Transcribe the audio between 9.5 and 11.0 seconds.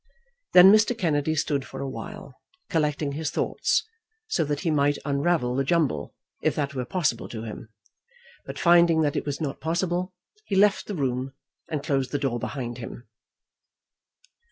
possible, he left the